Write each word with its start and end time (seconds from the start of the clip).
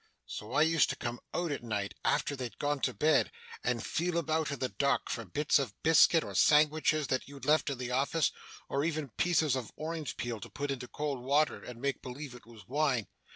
So 0.25 0.53
I 0.53 0.63
used 0.63 0.89
to 0.89 0.95
come 0.95 1.19
out 1.31 1.51
at 1.51 1.61
night 1.63 1.93
after 2.03 2.35
they'd 2.35 2.57
gone 2.57 2.79
to 2.79 2.93
bed, 2.95 3.29
and 3.63 3.85
feel 3.85 4.17
about 4.17 4.49
in 4.51 4.57
the 4.57 4.69
dark 4.69 5.11
for 5.11 5.25
bits 5.25 5.59
of 5.59 5.75
biscuit, 5.83 6.23
or 6.23 6.33
sangwitches 6.33 7.05
that 7.09 7.27
you'd 7.27 7.45
left 7.45 7.69
in 7.69 7.77
the 7.77 7.91
office, 7.91 8.31
or 8.67 8.83
even 8.83 9.09
pieces 9.09 9.55
of 9.55 9.71
orange 9.75 10.17
peel 10.17 10.39
to 10.39 10.49
put 10.49 10.71
into 10.71 10.87
cold 10.87 11.21
water 11.23 11.61
and 11.63 11.79
make 11.79 12.01
believe 12.01 12.33
it 12.33 12.47
was 12.47 12.65
wine. 12.67 13.09